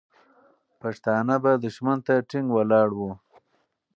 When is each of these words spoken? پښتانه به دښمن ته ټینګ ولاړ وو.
پښتانه 0.81 1.35
به 1.43 1.51
دښمن 1.63 1.97
ته 2.05 2.13
ټینګ 2.29 2.47
ولاړ 2.53 2.89
وو. 2.97 3.11